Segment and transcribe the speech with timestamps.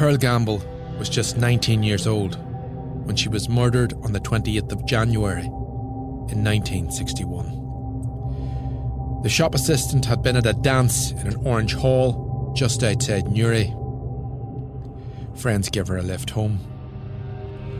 [0.00, 0.64] Pearl Gamble
[0.98, 2.36] was just 19 years old
[3.04, 9.20] when she was murdered on the 20th of January in 1961.
[9.22, 13.74] The shop assistant had been at a dance in an orange hall just outside Newry.
[15.36, 16.60] Friends gave her a lift home.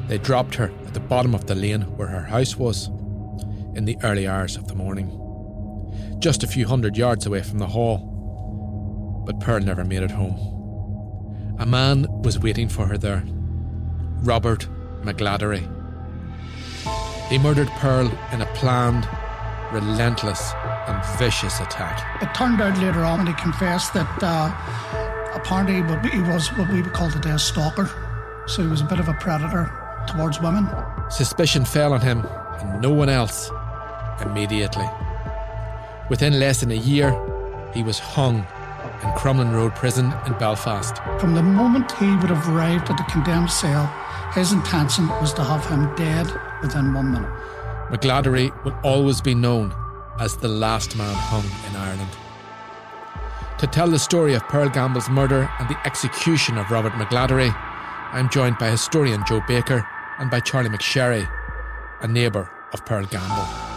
[0.06, 2.88] They dropped her at the bottom of the lane where her house was
[3.74, 5.08] in the early hours of the morning,
[6.18, 9.22] just a few hundred yards away from the hall.
[9.24, 10.49] But Pearl never made it home.
[11.60, 13.22] A man was waiting for her there
[14.22, 14.66] Robert
[15.02, 15.60] McGladdery.
[17.28, 19.06] He murdered Pearl in a planned,
[19.70, 20.54] relentless,
[20.88, 22.22] and vicious attack.
[22.22, 25.74] It turned out later on when he confessed that uh, apparently
[26.10, 27.90] he was what we would call today a stalker.
[28.46, 29.70] So he was a bit of a predator
[30.08, 30.66] towards women.
[31.10, 32.26] Suspicion fell on him
[32.60, 33.50] and no one else
[34.22, 34.88] immediately.
[36.08, 37.10] Within less than a year,
[37.74, 38.46] he was hung
[39.02, 40.96] in Crumlin Road Prison in Belfast.
[41.18, 43.86] From the moment he would have arrived at the condemned cell,
[44.34, 46.26] his intention was to have him dead
[46.62, 47.30] within one minute.
[47.90, 49.74] McGladdery will always be known
[50.18, 52.10] as the last man hung in Ireland.
[53.58, 57.52] To tell the story of Pearl Gamble's murder and the execution of Robert McGladdery,
[58.12, 59.86] I'm joined by historian Joe Baker
[60.18, 61.28] and by Charlie McSherry,
[62.00, 63.69] a neighbour of Pearl Gamble.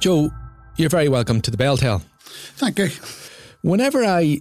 [0.00, 0.30] Joe,
[0.76, 2.00] you're very welcome to the Bell Tell.
[2.20, 2.88] Thank you.
[3.62, 4.38] Whenever I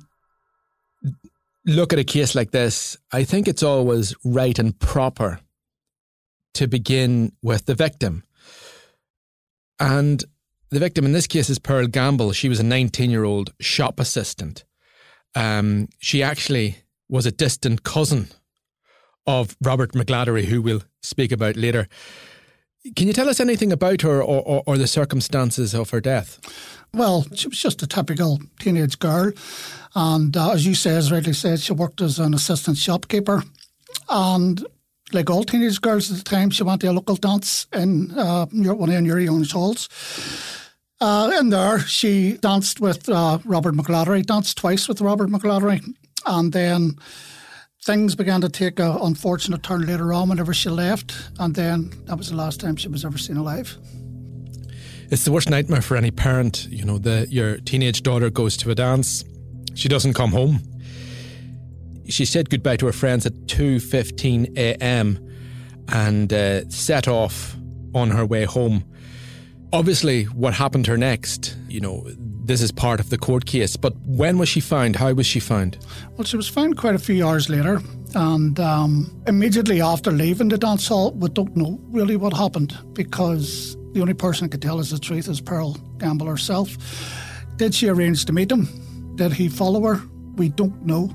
[1.66, 5.40] look at a case like this, I think it's always right and proper
[6.54, 8.24] to begin with the victim.
[9.80, 10.24] And
[10.70, 12.34] the victim in this case is Pearl Gamble.
[12.34, 14.64] She was a 19 year old shop assistant.
[15.34, 16.78] Um, she actually
[17.10, 18.28] was a distant cousin
[19.26, 21.88] of Robert McGladdery, who we'll speak about later.
[22.96, 26.40] Can you tell us anything about her or, or, or, the circumstances of her death?
[26.94, 29.32] Well, she was just a typical teenage girl.
[29.96, 33.44] And uh, as you say, as rightly said, she worked as an assistant shopkeeper.
[34.10, 34.66] And
[35.14, 38.46] like all teenage girls at the time, she went to a local dance in uh,
[38.46, 39.90] one of your own halls.
[41.00, 45.82] Uh, in there, she danced with uh, Robert McGladdery, danced twice with Robert McGladdery.
[46.26, 46.98] And then
[47.88, 52.18] things began to take an unfortunate turn later on whenever she left, and then that
[52.18, 53.78] was the last time she was ever seen alive.
[55.10, 56.68] It's the worst nightmare for any parent.
[56.70, 59.24] You know, the, your teenage daughter goes to a dance,
[59.74, 60.60] she doesn't come home.
[62.10, 65.18] She said goodbye to her friends at 2:15 a.m.
[65.88, 67.56] and uh, set off
[67.96, 68.84] on her way home.
[69.72, 72.06] Obviously, what happened to her next, you know,
[72.48, 73.76] this is part of the court case.
[73.76, 74.96] But when was she found?
[74.96, 75.78] How was she found?
[76.16, 77.82] Well, she was found quite a few hours later,
[78.16, 83.76] and um, immediately after leaving the dance hall, we don't know really what happened because
[83.94, 86.78] the only person that could tell us the truth is Pearl Gamble herself.
[87.58, 88.68] Did she arrange to meet him?
[89.16, 90.02] Did he follow her?
[90.36, 91.12] We don't know.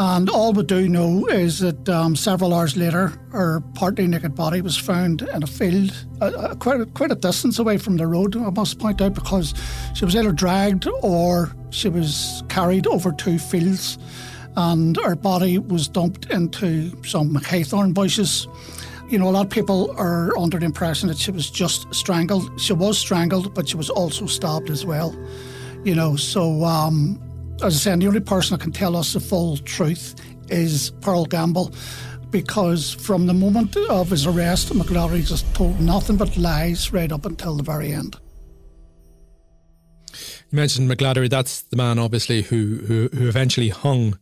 [0.00, 4.60] And all we do know is that um, several hours later, her partly naked body
[4.60, 8.36] was found in a field, uh, quite, a, quite a distance away from the road,
[8.36, 9.54] I must point out, because
[9.96, 13.98] she was either dragged or she was carried over two fields,
[14.54, 18.46] and her body was dumped into some haythorn bushes.
[19.08, 22.60] You know, a lot of people are under the impression that she was just strangled.
[22.60, 25.12] She was strangled, but she was also stabbed as well.
[25.82, 27.20] You know, so um,
[27.62, 30.14] as I said, the only person that can tell us the full truth
[30.48, 31.72] is Pearl Gamble
[32.30, 37.24] because from the moment of his arrest, McGladdery just told nothing but lies right up
[37.26, 38.16] until the very end.
[40.50, 41.28] You mentioned McGladdery.
[41.28, 44.18] That's the man, obviously, who who, who eventually hung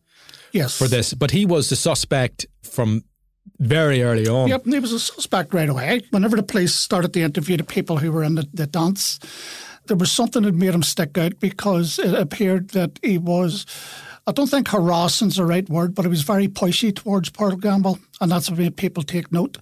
[0.53, 0.77] Yes.
[0.79, 3.05] for this, but he was the suspect from
[3.59, 4.49] very early on.
[4.49, 6.01] Yep, he was a suspect right away.
[6.11, 9.19] Whenever the police started to interview the people who were in the, the dance,
[9.87, 13.67] there was something that made him stick out because it appeared that he was,
[14.27, 17.99] I don't think harassing's the right word, but he was very pushy towards Pearl Gamble,
[18.21, 19.59] and that's what made people take note.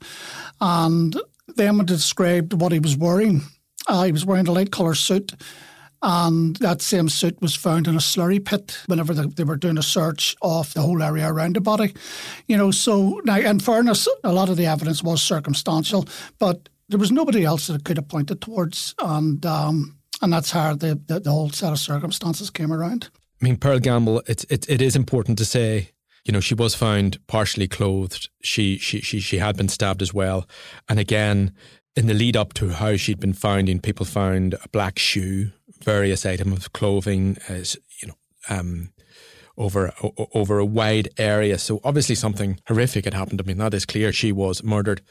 [0.61, 1.17] And
[1.57, 3.43] then described what he was wearing,
[3.87, 5.33] uh, he was wearing a light colour suit.
[6.07, 9.79] And that same suit was found in a slurry pit whenever they, they were doing
[9.79, 11.95] a search of the whole area around the body.
[12.47, 16.07] You know, so now, in fairness, a lot of the evidence was circumstantial,
[16.39, 18.95] but there was nobody else that could have pointed towards.
[18.99, 23.11] And um, and that's how the, the, the whole set of circumstances came around.
[23.41, 24.23] I mean, Pearl Gamble.
[24.27, 25.91] It's it, it is important to say.
[26.25, 28.31] You know, she was found partially clothed.
[28.43, 30.49] She she she she had been stabbed as well,
[30.89, 31.53] and again,
[31.95, 35.53] in the lead up to how she'd been found, in people found a black shoe,
[35.83, 38.15] various items of clothing, as you know,
[38.49, 38.91] um,
[39.59, 39.93] over
[40.33, 41.59] over a wide area.
[41.59, 43.43] So obviously something horrific had happened.
[43.43, 44.11] I mean, that is clear.
[44.11, 45.03] She was murdered.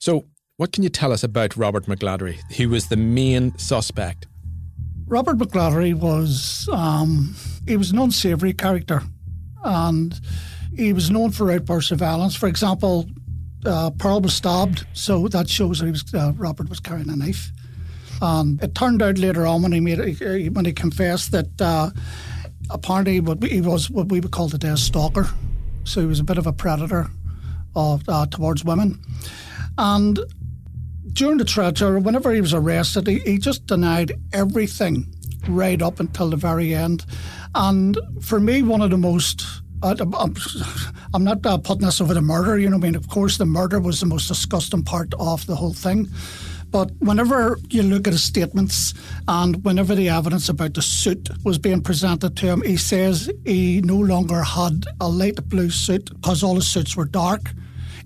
[0.00, 0.24] So,
[0.56, 2.38] what can you tell us about Robert McGladdery?
[2.50, 4.26] He was the main suspect.
[5.08, 7.34] Robert McGladdery was um,
[7.66, 9.02] he was an unsavoury character,
[9.64, 10.20] and
[10.76, 12.34] he was known for outbursts of violence.
[12.34, 13.06] For example,
[13.64, 17.16] uh, Pearl was stabbed, so that shows that he was, uh, Robert was carrying a
[17.16, 17.50] knife.
[18.20, 21.90] And it turned out later on when he made it, when he confessed that uh,
[22.68, 23.14] apparently
[23.48, 25.28] he was what we would call today a stalker.
[25.84, 27.08] So he was a bit of a predator
[27.74, 29.00] of, uh, towards women,
[29.78, 30.18] and
[31.18, 35.12] during the trial, whenever he was arrested, he, he just denied everything
[35.48, 37.04] right up until the very end.
[37.56, 39.44] And for me, one of the most
[39.82, 42.76] I'm not uh, putting this over the murder, you know.
[42.76, 46.08] I mean, of course, the murder was the most disgusting part of the whole thing.
[46.70, 48.92] But whenever you look at his statements
[49.26, 53.80] and whenever the evidence about the suit was being presented to him, he says he
[53.82, 57.52] no longer had a light blue suit because all his suits were dark,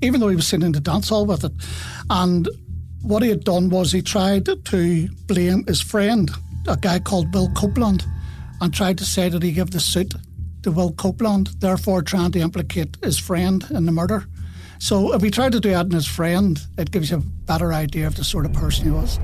[0.02, 1.52] even though he was sitting in the dance hall with it.
[2.10, 2.48] And
[3.02, 6.30] what he had done was he tried to blame his friend,
[6.68, 8.04] a guy called Will Copeland,
[8.60, 10.14] and tried to say that he gave the suit
[10.62, 14.26] to Will Copeland, therefore trying to implicate his friend in the murder.
[14.78, 17.72] So if he tried to do that in his friend, it gives you a better
[17.72, 19.18] idea of the sort of person he was.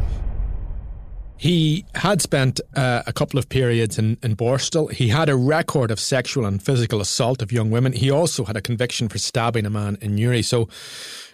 [1.37, 4.91] He had spent uh, a couple of periods in, in Borstal.
[4.91, 7.93] He had a record of sexual and physical assault of young women.
[7.93, 10.43] He also had a conviction for stabbing a man in Newry.
[10.43, 10.69] So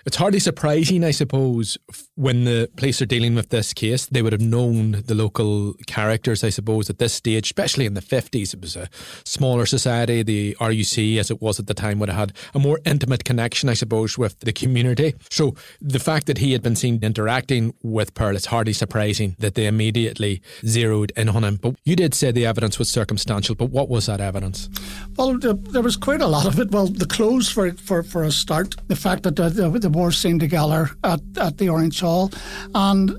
[0.06, 1.78] it's hardly surprising, I suppose,
[2.14, 4.06] when the police are dealing with this case.
[4.06, 8.02] They would have known the local characters, I suppose, at this stage, especially in the
[8.02, 8.54] 50s.
[8.54, 8.88] It was a
[9.24, 10.22] smaller society.
[10.22, 13.68] The RUC, as it was at the time, would have had a more intimate connection,
[13.68, 15.14] I suppose, with the community.
[15.30, 19.54] So the fact that he had been seen interacting with Pearl, it's hardly surprising that
[19.54, 21.56] they immediately zeroed in on him.
[21.56, 24.68] But you did say the evidence was circumstantial, but what was that evidence?
[25.16, 26.70] Well, there was quite a lot of it.
[26.70, 29.93] Well, the clothes for for, for a start, the fact that uh, the, the, the
[29.94, 32.30] were seen together at, at the Orange Hall,
[32.74, 33.10] and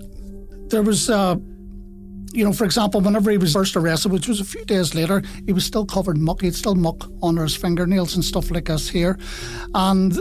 [0.69, 1.09] there was.
[1.09, 1.37] Uh,
[2.35, 5.23] you know, for example, whenever he was first arrested, which was a few days later,
[5.45, 6.41] he was still covered muck.
[6.41, 9.17] He had still muck under his fingernails and stuff like this here.
[9.73, 10.13] And,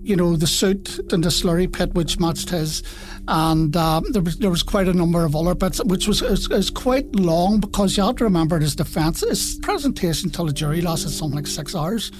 [0.00, 2.84] you know, the suit and the slurry pit, which matched his.
[3.26, 6.48] And um, there, was, there was quite a number of other bits, which was is,
[6.52, 10.80] is quite long because you have to remember his defence, his presentation till the jury
[10.80, 12.12] lasted something like six hours.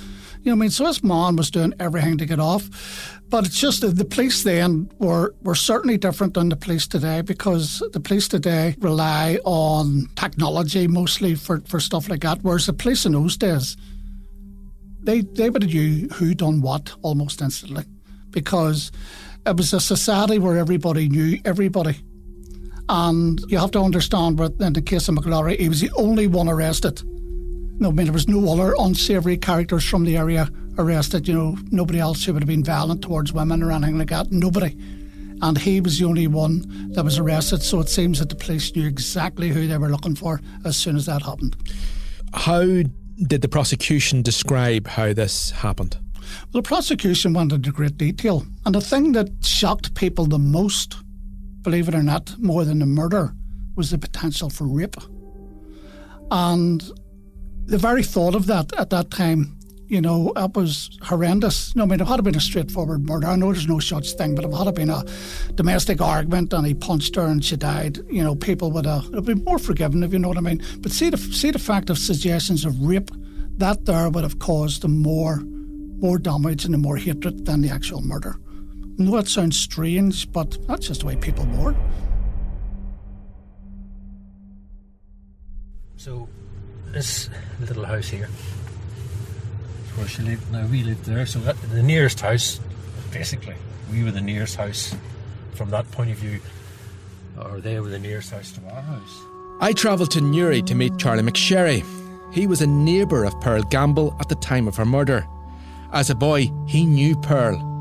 [0.46, 0.70] You know I mean?
[0.70, 3.18] So his man was doing everything to get off.
[3.28, 7.20] But it's just that the police then were, were certainly different than the police today
[7.20, 12.72] because the police today rely on technology mostly for, for stuff like that, whereas the
[12.72, 13.76] police in those days,
[15.02, 17.84] they, they would have knew who done what almost instantly
[18.30, 18.92] because
[19.46, 21.96] it was a society where everybody knew everybody.
[22.88, 26.48] And you have to understand, in the case of McGladdery, he was the only one
[26.48, 27.02] arrested.
[27.78, 31.28] No, I mean, there was no other unsavoury characters from the area arrested.
[31.28, 34.32] You know, nobody else who would have been violent towards women or anything like that.
[34.32, 34.76] Nobody.
[35.42, 37.62] And he was the only one that was arrested.
[37.62, 40.96] So it seems that the police knew exactly who they were looking for as soon
[40.96, 41.56] as that happened.
[42.32, 45.98] How did the prosecution describe how this happened?
[46.14, 48.46] Well, the prosecution went into great detail.
[48.64, 50.96] And the thing that shocked people the most,
[51.60, 53.34] believe it or not, more than the murder,
[53.74, 54.96] was the potential for rape.
[56.30, 56.82] And
[57.66, 59.56] the very thought of that at that time,
[59.88, 61.74] you know, that was horrendous.
[61.76, 63.26] I mean, it had been a straightforward murder.
[63.26, 65.04] I know there's no such thing, but it had been a
[65.54, 69.24] domestic argument and he punched her and she died, you know, people would have, it'd
[69.24, 70.62] be more forgiven, if you know what I mean.
[70.78, 73.10] But see the, see the fact of suggestions of rape,
[73.58, 75.40] that there would have caused the more,
[75.98, 78.36] more damage and the more hatred than the actual murder.
[78.98, 81.74] I know that sounds strange, but that's just the way people were.
[85.96, 86.28] So,
[86.92, 87.28] this
[87.60, 88.28] little house here,
[89.96, 90.50] where she lived.
[90.52, 92.60] Now we lived there, so that, the nearest house,
[93.12, 93.54] basically,
[93.90, 94.94] we were the nearest house
[95.54, 96.40] from that point of view,
[97.40, 99.20] or they were the nearest house to our house.
[99.60, 101.84] I travelled to Newry to meet Charlie McSherry.
[102.32, 105.26] He was a neighbour of Pearl Gamble at the time of her murder.
[105.92, 107.72] As a boy, he knew Pearl.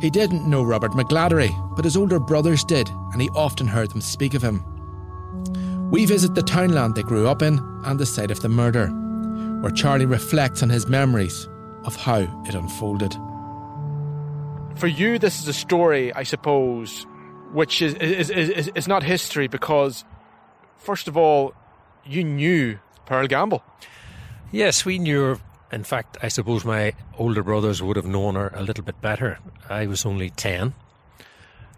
[0.00, 4.00] He didn't know Robert McGladdery, but his older brothers did, and he often heard them
[4.00, 4.64] speak of him.
[5.92, 8.86] We visit the townland they grew up in and the site of the murder,
[9.60, 11.46] where Charlie reflects on his memories
[11.84, 13.12] of how it unfolded.
[14.78, 17.06] For you, this is a story, I suppose,
[17.52, 20.06] which is, is, is, is not history because,
[20.78, 21.52] first of all,
[22.06, 23.62] you knew Pearl Gamble.
[24.50, 25.38] Yes, we knew her.
[25.72, 29.40] In fact, I suppose my older brothers would have known her a little bit better.
[29.68, 30.72] I was only 10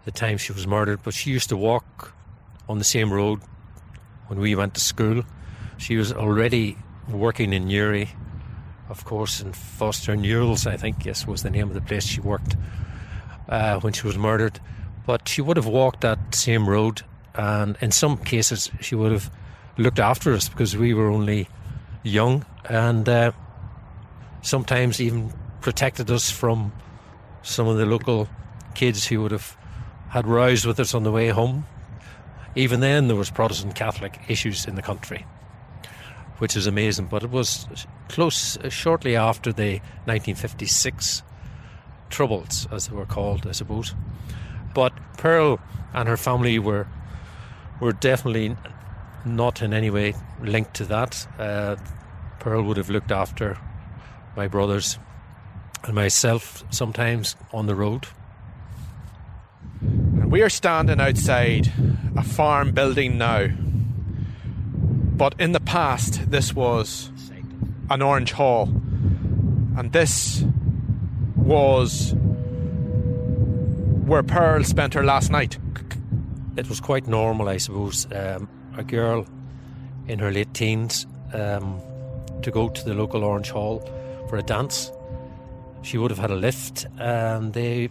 [0.05, 2.13] the time she was murdered, but she used to walk
[2.69, 3.41] on the same road
[4.27, 5.23] when we went to school.
[5.77, 6.77] She was already
[7.09, 8.09] working in Newry,
[8.89, 12.21] of course, in Foster Newells, I think, yes, was the name of the place she
[12.21, 12.55] worked
[13.49, 14.59] uh, when she was murdered.
[15.05, 17.01] But she would have walked that same road,
[17.33, 19.31] and in some cases, she would have
[19.77, 21.47] looked after us because we were only
[22.03, 23.31] young and uh,
[24.41, 26.71] sometimes even protected us from
[27.41, 28.27] some of the local
[28.73, 29.57] kids who would have
[30.09, 31.65] had rows with us on the way home.
[32.55, 35.25] Even then, there was Protestant Catholic issues in the country,
[36.37, 37.07] which is amazing.
[37.07, 37.67] But it was
[38.07, 41.23] close, uh, shortly after the 1956
[42.09, 43.93] Troubles, as they were called, I suppose.
[44.73, 45.59] But Pearl
[45.93, 46.87] and her family were
[47.81, 48.55] were definitely
[49.25, 51.27] not in any way linked to that.
[51.37, 51.75] Uh,
[52.39, 53.57] Pearl would have looked after
[54.37, 54.97] my brothers
[55.83, 58.07] and myself sometimes on the road.
[60.35, 61.71] We are standing outside
[62.17, 63.47] a farm building now.
[65.15, 67.09] But in the past, this was
[67.89, 68.63] an orange hall.
[69.77, 70.43] And this
[71.37, 72.13] was
[74.05, 75.57] where Pearl spent her last night.
[76.57, 78.05] It was quite normal, I suppose.
[78.11, 79.25] Um, a girl
[80.09, 81.79] in her late teens um,
[82.41, 83.89] to go to the local Orange Hall
[84.27, 84.91] for a dance.
[85.81, 87.87] She would have had a lift and they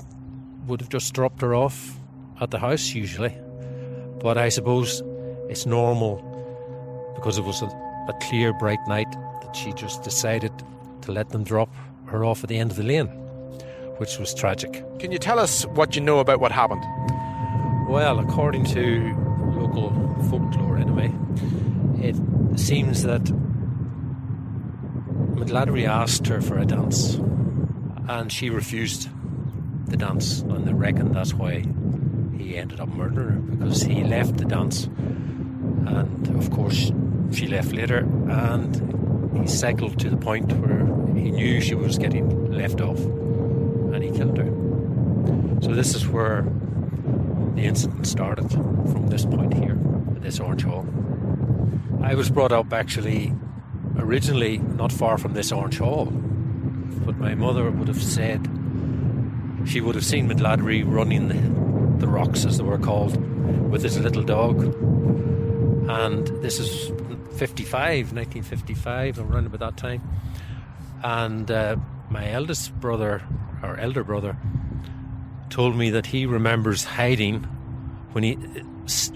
[0.66, 1.98] would have just dropped her off
[2.40, 3.36] at the house usually.
[4.20, 5.02] But I suppose
[5.48, 6.22] it's normal
[7.14, 9.10] because it was a, a clear, bright night
[9.42, 10.52] that she just decided
[11.02, 11.68] to let them drop
[12.06, 13.06] her off at the end of the lane,
[13.98, 14.84] which was tragic.
[14.98, 16.82] Can you tell us what you know about what happened?
[17.88, 19.14] Well, according to
[19.54, 19.90] local
[20.30, 21.12] folklore, anyway,
[22.00, 22.16] it
[22.58, 23.22] seems that
[25.34, 27.18] McGladdery asked her for a dance
[28.08, 29.08] and she refused
[29.86, 31.64] the dance, and they reckon that's why
[32.40, 36.92] he ended up murdering her because he left the dance, and of course,
[37.32, 37.98] she left later,
[38.28, 44.02] and he cycled to the point where he knew she was getting left off, and
[44.02, 44.50] he killed her.
[45.62, 46.42] So, this is where
[47.54, 49.78] the incident started from this point here,
[50.20, 50.86] this orange hall.
[52.02, 53.32] I was brought up actually
[53.98, 58.48] originally not far from this orange hall, but my mother would have said
[59.66, 61.63] she would have seen McGladdery running the,
[62.04, 63.16] the rocks, as they were called,
[63.70, 64.62] with his little dog.
[65.88, 66.88] And this is
[67.38, 70.02] 55, 1955, around about that time.
[71.02, 71.76] And uh,
[72.10, 73.22] my eldest brother,
[73.62, 74.36] or elder brother,
[75.48, 77.44] told me that he remembers hiding
[78.12, 78.34] when he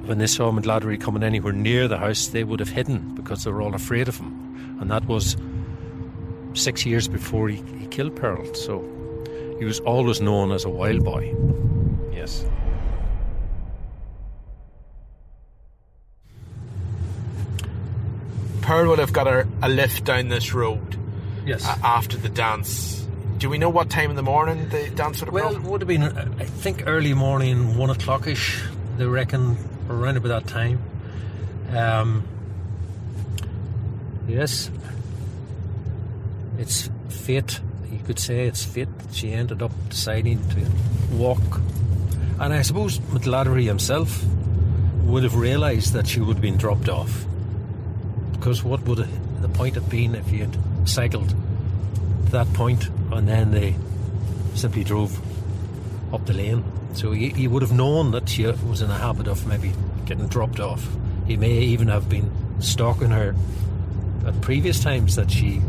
[0.06, 3.50] when they saw McGladdery coming anywhere near the house, they would have hidden because they
[3.50, 4.78] were all afraid of him.
[4.80, 5.36] And that was
[6.54, 8.54] six years before he, he killed Pearl.
[8.54, 8.80] So
[9.58, 11.34] he was always known as a wild boy.
[12.12, 12.46] Yes.
[18.68, 20.98] Pearl would have got a, a lift down this road
[21.46, 21.64] Yes.
[21.66, 23.06] a- after the dance.
[23.38, 25.80] Do we know what time in the morning the dance would have Well, it would
[25.80, 28.60] have been, uh, I think, early morning, one o'clockish.
[28.98, 29.56] They reckon
[29.88, 30.82] around about that time.
[31.74, 32.24] Um,
[34.28, 34.70] yes,
[36.58, 37.60] it's fate.
[37.90, 38.88] You could say it's fate.
[39.12, 41.60] She ended up deciding to walk,
[42.38, 44.22] and I suppose McGladdery himself
[45.04, 47.24] would have realised that she would have been dropped off.
[48.48, 49.06] Because what would
[49.42, 50.56] the point have been if he had
[50.88, 53.74] cycled to that point and then they
[54.54, 55.12] simply drove
[56.14, 56.64] up the lane.
[56.94, 59.74] So he, he would have known that she was in the habit of maybe
[60.06, 60.88] getting dropped off.
[61.26, 62.30] He may even have been
[62.62, 63.36] stalking her
[64.26, 65.60] at previous times that she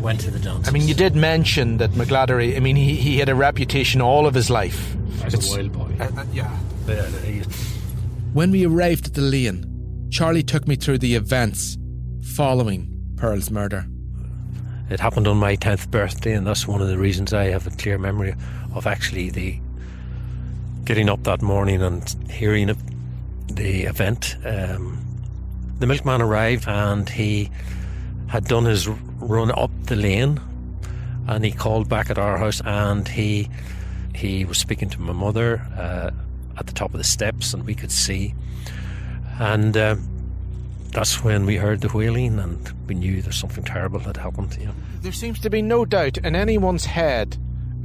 [0.00, 0.68] went to the dance.
[0.68, 4.26] I mean, you did mention that McGladdery, I mean, he, he had a reputation all
[4.26, 4.96] of his life.
[5.22, 5.94] as It's- a wild boy.
[6.00, 6.58] Uh, uh, yeah.
[6.88, 7.02] Yeah,
[8.32, 9.67] When we arrived at the lane,
[10.18, 11.78] Charlie took me through the events
[12.34, 13.86] following Pearl's murder.
[14.90, 17.70] It happened on my 10th birthday, and that's one of the reasons I have a
[17.70, 18.34] clear memory
[18.74, 19.60] of actually the
[20.82, 22.82] getting up that morning and hearing of
[23.46, 24.34] the event.
[24.44, 24.98] Um,
[25.78, 27.48] the milkman arrived and he
[28.26, 30.40] had done his run up the lane
[31.28, 33.48] and he called back at our house and he
[34.16, 36.10] he was speaking to my mother uh,
[36.58, 38.34] at the top of the steps and we could see
[39.38, 39.96] and uh,
[40.90, 44.56] that's when we heard the wailing and we knew there's something terrible had happened.
[44.58, 44.74] You know.
[45.00, 47.36] There seems to be no doubt in anyone's head,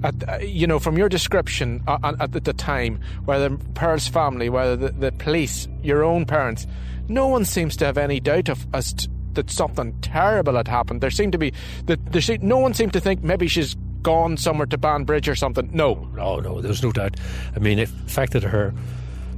[0.03, 4.49] at, uh, you know, from your description uh, at, at, the time, whether Pearl's family,
[4.49, 6.67] whether the, the, police, your own parents,
[7.07, 11.01] no one seems to have any doubt of as to, that something terrible had happened.
[11.01, 11.53] There seemed to be
[11.85, 15.35] that there seemed, no one seemed to think maybe she's gone somewhere to Banbridge or
[15.35, 15.69] something.
[15.73, 16.61] No, no, no.
[16.61, 17.15] There's no doubt.
[17.55, 18.73] I mean, fact that her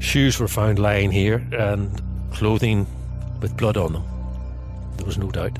[0.05, 2.85] shoes were found lying here and clothing
[3.41, 4.03] with blood on them.
[4.97, 5.57] There was no doubt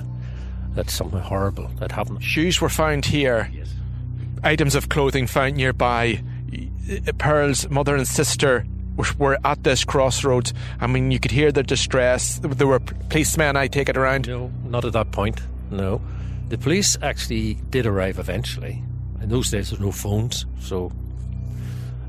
[0.76, 2.24] that something horrible had happened.
[2.24, 3.50] Shoes were found here.
[3.54, 3.74] Yes.
[4.44, 6.22] Items of clothing found nearby.
[7.18, 8.66] Pearl's mother and sister
[9.18, 10.54] were at this crossroads.
[10.80, 12.40] I mean, you could hear their distress.
[12.40, 14.28] There were policemen, I take it, around.
[14.28, 15.42] No, not at that point.
[15.72, 16.02] No.
[16.50, 18.84] The police actually did arrive eventually.
[19.22, 20.92] In those days, there were no phones, so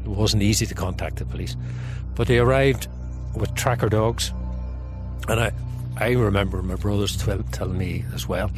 [0.04, 1.56] it wasn't easy to contact the police.
[2.16, 2.88] But they arrived
[3.34, 4.32] with tracker dogs
[5.28, 5.52] and I,
[5.96, 8.50] I remember my brothers t- telling me as well,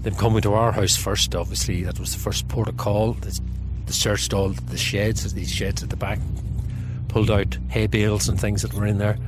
[0.00, 3.12] them coming to our house first, obviously, that was the first port of call.
[3.14, 3.30] They,
[3.86, 6.18] they searched all the sheds, these sheds at the back,
[7.08, 9.18] pulled out hay bales and things that were in there.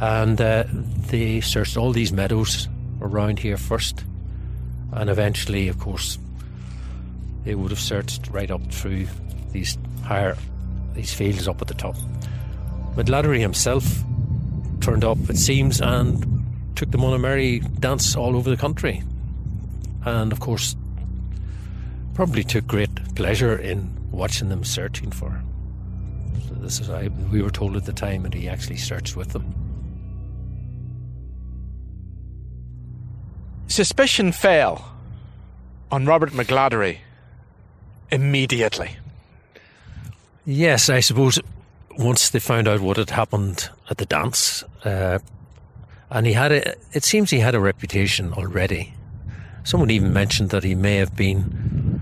[0.00, 0.64] And uh,
[1.08, 2.68] they searched all these meadows
[3.00, 4.04] around here first.
[4.92, 6.18] And eventually, of course,
[7.44, 9.06] they would have searched right up through
[9.52, 10.36] these higher,
[10.92, 11.96] these fields up at the top.
[12.94, 14.02] McGladdery himself
[14.80, 16.44] turned up, it seems, and
[16.76, 19.02] took them on a merry dance all over the country.
[20.04, 20.76] And of course,
[22.14, 25.42] probably took great pleasure in watching them searching for her.
[26.48, 29.28] So this is I, we were told at the time, that he actually searched with
[29.28, 29.54] them.
[33.68, 34.92] Suspicion fell
[35.90, 36.98] on Robert McGladdery
[38.10, 38.96] immediately.
[40.44, 41.38] Yes, I suppose
[41.98, 45.18] once they found out what had happened at the dance, uh,
[46.10, 48.94] and he had a, it seems he had a reputation already.
[49.64, 52.00] Someone even mentioned that he may have been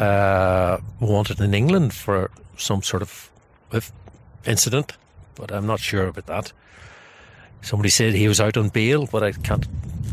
[0.00, 3.30] uh, wanted in England for some sort of
[4.44, 4.92] incident,
[5.34, 6.52] but I'm not sure about that.
[7.62, 9.66] Somebody said he was out on bail, but I can't,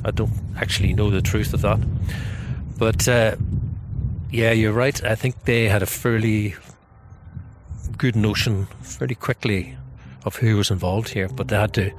[0.03, 1.79] I don't actually know the truth of that.
[2.77, 3.35] But uh,
[4.31, 5.03] yeah, you're right.
[5.03, 6.55] I think they had a fairly
[7.97, 9.77] good notion fairly quickly
[10.25, 11.91] of who was involved here, but they had to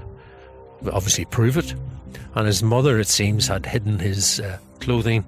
[0.92, 1.74] obviously prove it.
[2.34, 5.24] And his mother, it seems, had hidden his uh, clothing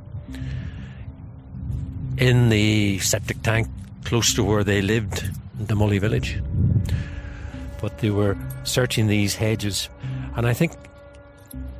[2.19, 3.69] in the septic tank
[4.05, 5.23] close to where they lived,
[5.59, 6.41] in Damolly village.
[7.81, 9.89] But they were searching these hedges,
[10.37, 10.73] and I think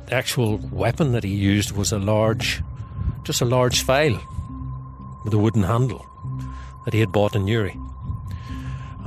[0.07, 2.61] the actual weapon that he used was a large,
[3.23, 4.19] just a large file
[5.23, 6.05] with a wooden handle
[6.85, 7.77] that he had bought in Newry.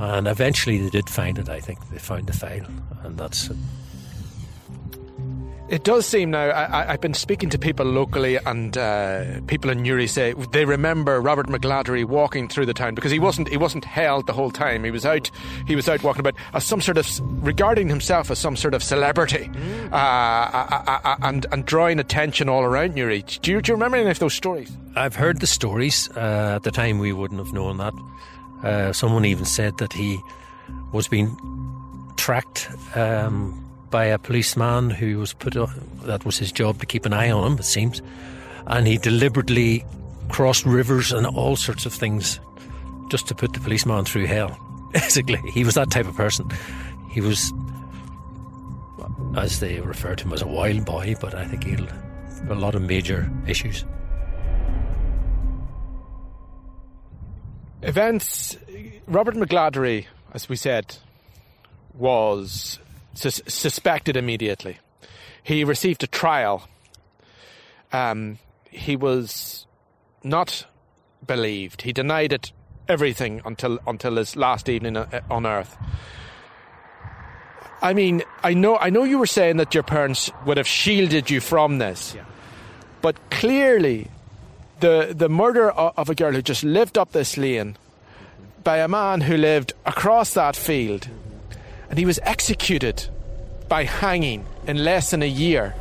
[0.03, 1.79] And eventually they did find it, I think.
[1.89, 2.67] They found the file,
[3.03, 3.55] and that's it.
[5.69, 9.81] It does seem now, I, have been speaking to people locally, and uh, people in
[9.81, 13.85] Newry say they remember Robert McGladdery walking through the town because he wasn't he wasn't
[13.85, 14.83] held the whole time.
[14.83, 15.31] He was out
[15.65, 17.07] he was out walking about as some sort of
[17.41, 19.91] regarding himself as some sort of celebrity, mm.
[19.91, 23.23] uh, uh, uh, uh and and drawing attention all around Newry.
[23.41, 24.69] Do you, do you remember any of those stories?
[24.95, 26.09] I've heard the stories.
[26.09, 27.93] Uh, at the time, we wouldn't have known that.
[28.63, 30.19] Uh, someone even said that he
[30.91, 31.35] was being
[32.15, 35.53] tracked um, by a policeman who was put
[36.03, 38.01] that was his job to keep an eye on him, it seems.
[38.67, 39.85] And he deliberately
[40.29, 42.39] crossed rivers and all sorts of things
[43.09, 44.57] just to put the policeman through hell.
[44.93, 46.49] Basically, he was that type of person.
[47.11, 47.53] He was,
[49.35, 51.91] as they refer to him, as a wild boy, but I think he had
[52.49, 53.85] a lot of major issues.
[57.83, 58.57] Events.
[59.07, 60.95] Robert McGladdery, as we said,
[61.93, 62.79] was
[63.13, 64.79] sus- suspected immediately.
[65.43, 66.67] He received a trial.
[67.91, 69.67] Um, he was
[70.23, 70.65] not
[71.25, 71.81] believed.
[71.81, 72.53] He denied it
[72.87, 75.77] everything until until his last evening uh, on earth.
[77.81, 81.29] I mean, I know I know you were saying that your parents would have shielded
[81.29, 82.15] you from this.
[82.15, 82.23] Yeah.
[83.01, 84.09] But clearly
[84.83, 87.77] the the murder of a girl who just lived up this lane
[88.65, 91.07] by a man who lived across that field,
[91.89, 93.07] and he was executed
[93.69, 95.73] by hanging in less than a year.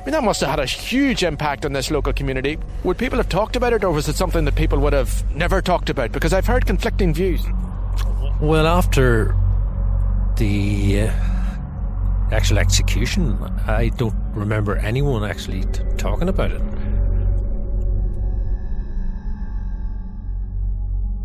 [0.00, 2.56] I mean, that must have had a huge impact on this local community.
[2.84, 5.60] Would people have talked about it, or was it something that people would have never
[5.60, 6.12] talked about?
[6.12, 7.44] Because I've heard conflicting views.
[8.40, 9.34] Well, after
[10.36, 11.12] the uh,
[12.30, 16.62] actual execution, I don't remember anyone actually t- talking about it.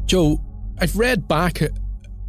[0.05, 0.39] Joe,
[0.79, 1.61] I've read back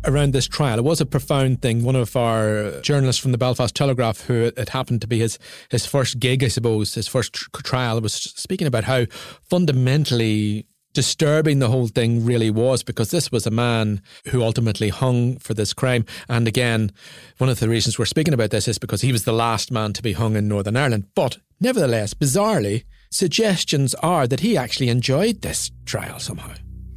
[0.07, 0.79] around this trial.
[0.79, 1.85] It was a profound thing.
[1.85, 5.39] One of our journalists from the Belfast Telegraph, who it happened to be his,
[5.71, 9.05] his first gig, I suppose, his first tr- trial, was speaking about how
[9.43, 15.37] fundamentally disturbing the whole thing really was because this was a man who ultimately hung
[15.37, 16.07] for this crime.
[16.31, 16.93] And again,
[17.37, 19.93] one of the reasons we're speaking about this is because he was the last man
[19.93, 21.09] to be hung in Northern Ireland.
[21.15, 26.55] But nevertheless, bizarrely, suggestions are that he actually enjoyed this trial somehow.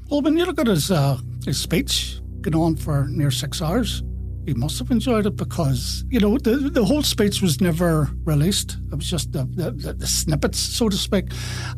[0.09, 4.01] Well, when you look at his, uh, his speech, going on for near six hours,
[4.45, 8.77] he must have enjoyed it because, you know, the, the whole speech was never released.
[8.91, 11.25] It was just the, the, the snippets, so to speak.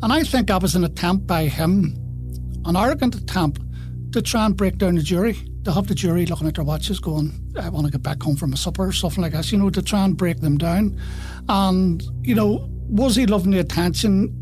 [0.02, 1.94] And I think that was an attempt by him
[2.64, 3.60] an arrogant attempt
[4.12, 7.00] to try and break down the jury, to have the jury looking at their watches
[7.00, 9.58] going, I want to get back home from a supper or something like that, you
[9.58, 10.98] know, to try and break them down.
[11.48, 14.38] And, you know, was he loving the attention?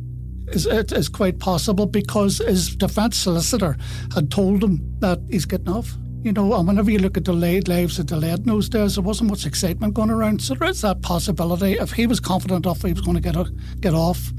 [0.53, 3.77] Is, it is quite possible because his defence solicitor
[4.15, 5.97] had told him that he's getting off.
[6.23, 9.03] You know, and whenever you look at delayed lives of delayed in those days, there
[9.05, 10.43] wasn't much excitement going around.
[10.43, 11.73] So there is that possibility.
[11.75, 14.31] If he was confident enough he was going to get a, get off,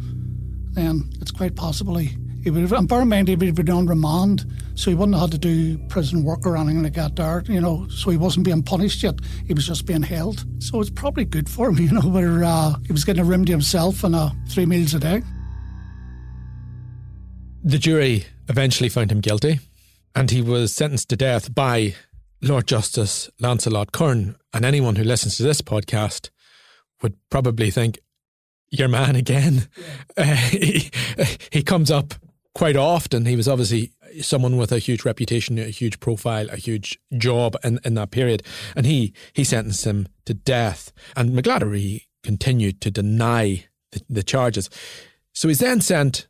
[0.73, 3.55] then it's quite possible he, he would have, and bear in mind, he would have
[3.55, 4.45] been on remand,
[4.75, 7.61] so he wouldn't have had to do prison work or anything like that there, you
[7.61, 10.45] know, so he wasn't being punished yet, he was just being held.
[10.59, 13.45] So it's probably good for him, you know, where uh, he was getting a room
[13.45, 15.21] to himself and uh, three meals a day.
[17.63, 19.59] The jury eventually found him guilty,
[20.15, 21.95] and he was sentenced to death by
[22.41, 24.35] Lord Justice Lancelot Curran.
[24.51, 26.29] And anyone who listens to this podcast
[27.03, 27.99] would probably think,
[28.71, 29.67] your man again.
[30.17, 30.89] Uh, he,
[31.51, 32.15] he comes up
[32.55, 33.25] quite often.
[33.25, 37.79] He was obviously someone with a huge reputation, a huge profile, a huge job in,
[37.83, 38.43] in that period.
[38.75, 40.91] And he, he sentenced him to death.
[41.15, 44.69] And McGladdery continued to deny the, the charges.
[45.33, 46.27] So he's then sent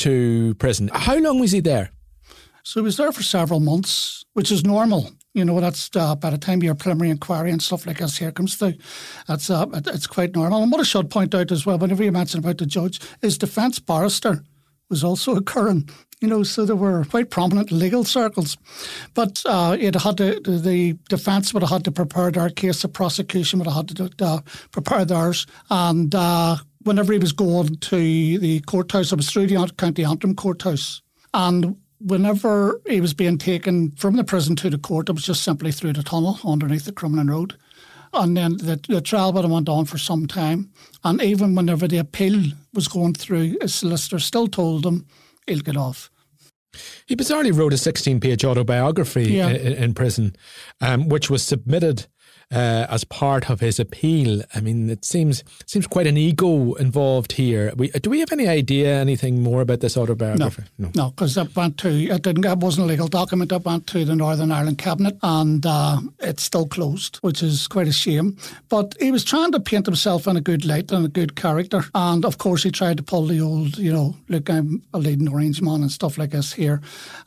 [0.00, 0.90] to prison.
[0.92, 1.90] How long was he there?
[2.62, 5.10] So he was there for several months, which is normal.
[5.32, 8.32] You know, that's uh, by the time your preliminary inquiry and stuff like this here
[8.32, 8.74] comes through,
[9.28, 10.62] that's uh, it's quite normal.
[10.62, 13.38] And what I should point out as well, whenever you mention about the judge, his
[13.38, 14.42] defence barrister
[14.88, 15.88] was also a Curran.
[16.20, 18.58] You know, so there were quite prominent legal circles.
[19.14, 22.88] But uh, it had to, the defence would have had to prepare their case, the
[22.88, 25.46] prosecution would have had to uh, prepare theirs.
[25.70, 30.34] And uh, whenever he was going to the courthouse, it was through the County Antrim
[30.34, 31.02] courthouse.
[31.34, 35.42] And whenever he was being taken from the prison to the court, it was just
[35.42, 37.56] simply through the tunnel underneath the Crumlin Road.
[38.12, 40.70] And then the, the trial have went on for some time.
[41.04, 42.42] And even whenever the appeal
[42.74, 45.06] was going through, his solicitor still told him
[45.46, 46.10] he'll get off.
[47.06, 49.48] He bizarrely wrote a 16 page autobiography yeah.
[49.48, 50.36] in, in, prison,
[50.80, 52.06] um, which was submitted
[52.52, 54.42] uh, as part of his appeal.
[54.54, 57.72] I mean, it seems seems quite an ego involved here.
[57.76, 60.64] We, do we have any idea anything more about this autobiography?
[60.78, 63.52] No, because no, it went to it didn't it wasn't a legal document.
[63.52, 67.88] It went to the Northern Ireland Cabinet, and uh, it's still closed, which is quite
[67.88, 68.36] a shame.
[68.68, 71.84] But he was trying to paint himself in a good light and a good character,
[71.94, 75.28] and of course he tried to pull the old, you know, look, I'm a leading
[75.28, 76.80] orange man and stuff like this here,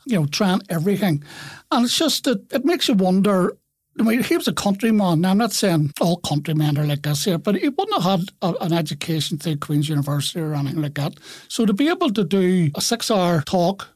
[0.04, 1.24] you know, trying everything,
[1.70, 3.56] and it's just that it makes you wonder
[3.98, 5.20] I mean, he was a countryman.
[5.20, 8.28] Now, I'm not saying all countrymen are like this here, but he wouldn't have had
[8.42, 11.14] a, an education through Queen's University or anything like that.
[11.48, 13.88] So to be able to do a six hour talk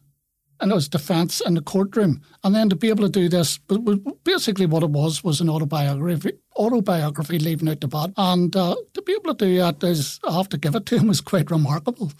[0.61, 3.59] and it was defence in the courtroom, and then to be able to do this,
[4.25, 9.03] basically what it was was an autobiography, autobiography leaving out the bad, and uh, to
[9.03, 11.51] be able to do that is, I have to give it to him, was quite
[11.51, 12.11] remarkable.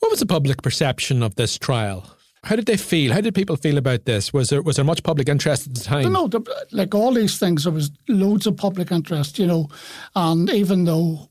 [0.00, 2.11] What was the public perception of this trial?
[2.44, 3.12] How did they feel?
[3.12, 4.32] How did people feel about this?
[4.32, 6.12] Was there was there much public interest at the time?
[6.12, 6.28] No,
[6.72, 9.68] like all these things, there was loads of public interest, you know,
[10.16, 11.28] and even though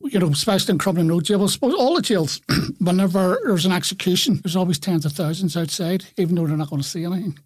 [0.00, 1.46] you know, especially in Crumlin Road jail.
[1.48, 2.40] Suppose all the jails,
[2.78, 6.82] whenever there's an execution, there's always tens of thousands outside, even though they're not going
[6.82, 7.38] to see anything.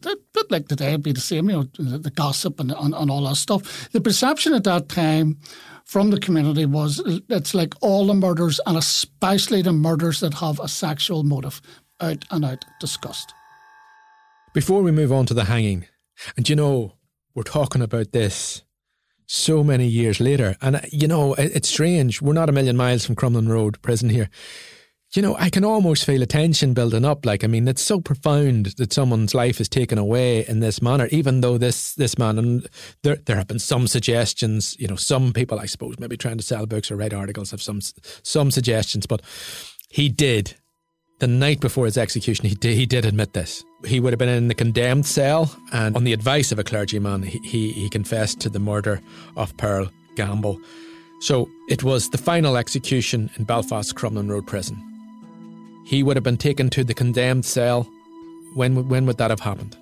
[0.00, 3.10] But like today, it'd be the same, you know, the, the gossip and, and, and,
[3.10, 3.90] all that stuff.
[3.92, 5.36] The perception at that time
[5.84, 10.58] from the community was it's like all the murders, and especially the murders that have
[10.58, 11.60] a sexual motive
[12.00, 13.32] out and out disgust.
[14.52, 15.86] Before we move on to the hanging,
[16.36, 16.94] and you know,
[17.34, 18.62] we're talking about this
[19.26, 22.20] so many years later, and uh, you know, it's strange.
[22.20, 24.28] We're not a million miles from Crumlin Road prison here.
[25.14, 27.26] you know, I can almost feel a tension building up.
[27.26, 31.06] Like, I mean, it's so profound that someone's life is taken away in this manner,
[31.10, 32.68] even though this this man, and
[33.02, 36.44] there, there have been some suggestions, you know, some people, I suppose, maybe trying to
[36.44, 37.80] sell books or write articles have some
[38.22, 39.22] some suggestions, but
[39.88, 40.56] he did.
[41.20, 43.64] The night before his execution, he did, he did admit this.
[43.86, 47.22] He would have been in the condemned cell, and on the advice of a clergyman,
[47.22, 49.00] he, he, he confessed to the murder
[49.36, 50.58] of Pearl Gamble.
[51.20, 54.82] So it was the final execution in Belfast's Crumlin Road prison
[55.90, 57.82] he would have been taken to the condemned cell.
[58.54, 59.76] When when would that have happened?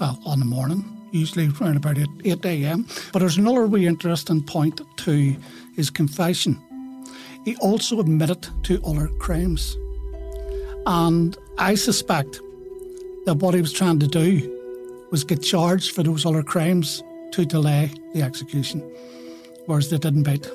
[0.00, 2.86] Well, on the morning, usually around about 8, 8 a.m.
[3.12, 5.36] But there's another really interesting point to
[5.76, 6.58] his confession.
[7.44, 9.76] He also admitted to other crimes.
[10.88, 12.40] And I suspect
[13.26, 17.44] that what he was trying to do was get charged for those other crimes to
[17.44, 18.80] delay the execution,
[19.66, 20.50] whereas they didn't beat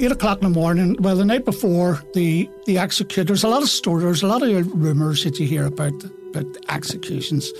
[0.00, 0.96] eight o'clock in the morning.
[0.98, 4.72] Well, the night before the the execute, there's a lot of stories, a lot of
[4.74, 5.94] rumours that you hear about
[6.30, 7.52] about executions,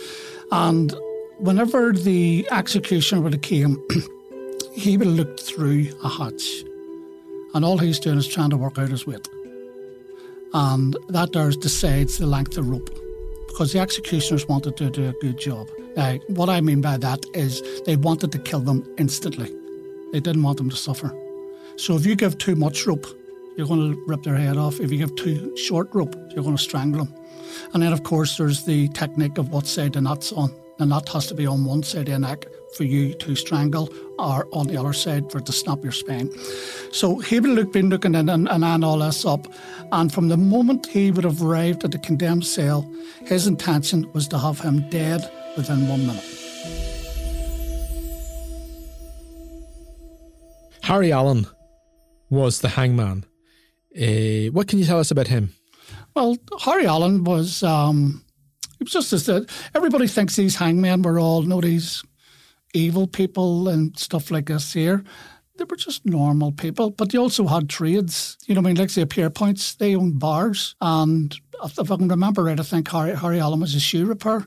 [0.50, 0.92] and
[1.38, 3.80] whenever the executioner would have came,
[4.74, 6.64] he would have looked through a hatch,
[7.54, 9.28] and all he's doing is trying to work out his weight,
[10.52, 12.90] and that there decides the length of rope,
[13.48, 15.68] because the executioners wanted to do a good job.
[15.96, 19.52] Now, what I mean by that is they wanted to kill them instantly.
[20.12, 21.14] They didn't want them to suffer.
[21.76, 23.06] So if you give too much rope,
[23.56, 24.80] you're going to rip their head off.
[24.80, 27.14] If you give too short rope, you're going to strangle them.
[27.72, 30.54] And then, of course, there's the technique of what side the knot's on.
[30.78, 33.92] The knot has to be on one side of the neck for you to strangle,
[34.18, 36.30] or on the other side for it to snap your spine.
[36.92, 39.46] So he would have been looking in and, and all this up.
[39.92, 42.90] And from the moment he would have arrived at the condemned cell,
[43.24, 46.24] his intention was to have him dead within one minute.
[50.82, 51.46] Harry Allen
[52.30, 53.24] was the hangman.
[53.96, 55.52] Uh, what can you tell us about him?
[56.14, 57.62] Well, Harry Allen was.
[57.62, 58.24] Um,
[58.78, 62.04] it was just as that everybody thinks these hangmen were all you know these
[62.76, 65.02] evil people and stuff like this here.
[65.58, 68.36] They were just normal people, but they also had trades.
[68.46, 71.34] You know, I mean, like say Pierrepoints, they owned bars, and
[71.64, 74.46] if, I can remember right, I think Harry, Harry Allen was a shoe repair.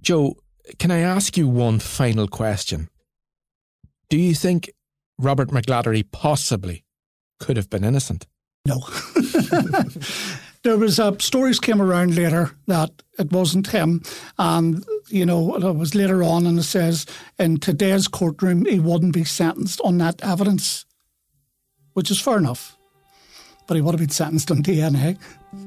[0.00, 0.36] Joe,
[0.78, 2.88] can I ask you one final question?
[4.10, 4.70] Do you think
[5.18, 6.84] Robert McGladdery possibly
[7.38, 8.26] could have been innocent.
[8.66, 8.80] No.
[10.64, 14.02] there was uh, stories came around later that it wasn't him,
[14.38, 17.06] and you know it was later on, and it says
[17.38, 20.86] in today's courtroom he wouldn't be sentenced on that evidence,
[21.92, 22.76] which is fair enough,
[23.68, 25.18] but he would have been sentenced on DNA,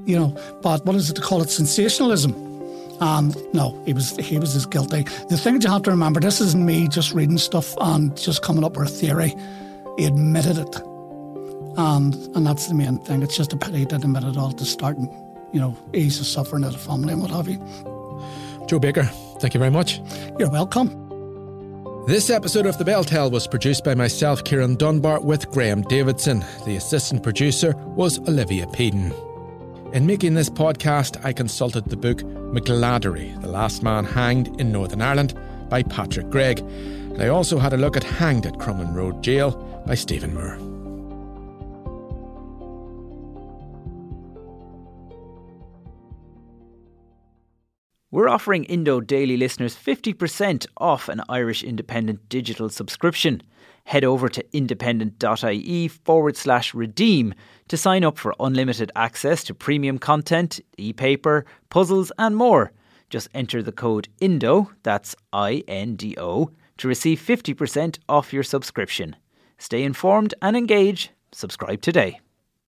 [0.06, 0.36] you know.
[0.62, 2.34] But what is it to call it sensationalism?
[3.00, 5.04] And no, he was he was as guilty.
[5.30, 8.64] The thing you have to remember, this isn't me just reading stuff and just coming
[8.64, 9.36] up with a theory.
[10.00, 10.76] He admitted it
[11.78, 13.22] and and that's the main thing.
[13.24, 15.10] It's just a pity he didn't admit it all to start and
[15.54, 17.58] you know ease the suffering of the family and what have you.
[18.68, 19.04] Joe Baker,
[19.40, 20.02] thank you very much.
[20.38, 21.06] You're welcome.
[22.08, 26.44] This episode of The Bell Tell was produced by myself, Ciarán Dunbar, with Graham Davidson.
[26.66, 29.14] The assistant producer was Olivia Peden.
[29.94, 35.02] In making this podcast, I consulted the book McGladdery, The Last Man Hanged in Northern
[35.02, 35.38] Ireland
[35.70, 36.60] by Patrick Gregg.
[36.60, 39.52] And I also had a look at Hanged at Crumlin Road Jail
[39.86, 40.58] by Stephen Moore.
[48.10, 53.42] We're offering Indo Daily listeners 50% off an Irish Independent digital subscription.
[53.84, 57.34] Head over to independent.ie forward slash redeem
[57.68, 62.72] to sign up for unlimited access to premium content, e paper, puzzles, and more.
[63.10, 68.44] Just enter the code INDO, that's I N D O, to receive 50% off your
[68.44, 69.18] subscription.
[69.58, 71.10] Stay informed and engage.
[71.34, 72.22] Subscribe today.